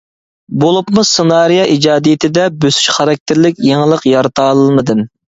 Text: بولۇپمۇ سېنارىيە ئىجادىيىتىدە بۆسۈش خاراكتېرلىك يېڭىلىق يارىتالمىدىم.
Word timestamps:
بولۇپمۇ 0.61 1.01
سېنارىيە 1.09 1.65
ئىجادىيىتىدە 1.73 2.45
بۆسۈش 2.63 2.87
خاراكتېرلىك 2.95 3.61
يېڭىلىق 3.67 4.07
يارىتالمىدىم. 4.13 5.05